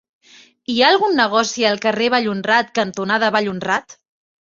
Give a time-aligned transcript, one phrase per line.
[0.73, 4.01] Hi ha algun negoci al carrer Vallhonrat cantonada Vallhonrat?